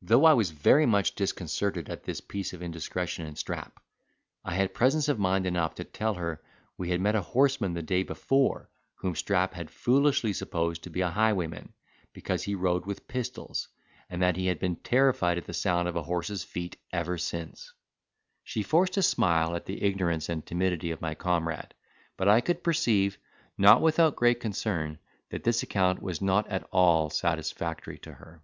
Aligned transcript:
Though 0.00 0.26
I 0.26 0.32
was 0.32 0.52
very 0.52 0.86
much 0.86 1.16
disconcerted 1.16 1.90
at 1.90 2.04
this 2.04 2.20
piece 2.20 2.52
of 2.52 2.62
indiscretion 2.62 3.26
in 3.26 3.34
Strap, 3.34 3.82
I 4.44 4.54
had 4.54 4.72
presence 4.72 5.08
of 5.08 5.18
mind 5.18 5.44
enough 5.44 5.74
to 5.74 5.84
tell 5.84 6.14
her 6.14 6.40
we 6.78 6.90
had 6.90 7.00
met 7.00 7.16
a 7.16 7.20
horseman 7.20 7.74
the 7.74 7.82
day 7.82 8.04
before, 8.04 8.70
whom 8.94 9.16
Strap 9.16 9.54
had 9.54 9.72
foolishly 9.72 10.32
supposed 10.32 10.84
to 10.84 10.90
be 10.90 11.00
a 11.00 11.10
highwayman, 11.10 11.74
because 12.12 12.44
he 12.44 12.54
rode 12.54 12.86
with 12.86 13.08
pistols; 13.08 13.68
and 14.08 14.22
that 14.22 14.36
he 14.36 14.46
had 14.46 14.60
been 14.60 14.76
terrified 14.76 15.36
at 15.36 15.46
the 15.46 15.52
sound 15.52 15.88
of 15.88 15.96
a 15.96 16.04
horse's 16.04 16.44
feet 16.44 16.76
ever 16.92 17.18
since. 17.18 17.74
She 18.44 18.62
forced 18.62 18.96
a 18.98 19.02
smile 19.02 19.56
at 19.56 19.66
the 19.66 19.82
ignorance 19.82 20.28
and 20.28 20.46
timidity 20.46 20.92
of 20.92 21.02
my 21.02 21.16
comrade; 21.16 21.74
but 22.16 22.28
I 22.28 22.40
could 22.40 22.62
perceive, 22.62 23.18
not 23.58 23.82
without 23.82 24.14
great 24.16 24.38
concern, 24.38 25.00
that 25.30 25.42
this 25.42 25.64
account 25.64 26.00
was 26.00 26.22
not 26.22 26.46
at 26.46 26.66
all 26.70 27.10
satisfactory 27.10 27.98
to 27.98 28.14
her. 28.14 28.42